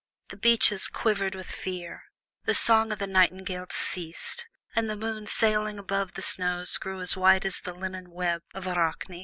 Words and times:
The 0.29 0.37
beeches 0.37 0.87
quivered 0.87 1.35
with 1.35 1.45
fear, 1.45 2.05
the 2.45 2.55
song 2.55 2.91
of 2.91 2.97
the 2.97 3.05
nightingales 3.05 3.71
ceased, 3.75 4.47
and 4.75 4.89
the 4.89 4.95
moon 4.95 5.27
sailing 5.27 5.77
above 5.77 6.15
the 6.15 6.23
snows 6.23 6.75
grew 6.79 7.01
as 7.01 7.15
white 7.15 7.45
as 7.45 7.59
the 7.59 7.75
linen 7.75 8.09
web 8.09 8.41
of 8.55 8.65
Arachne. 8.65 9.19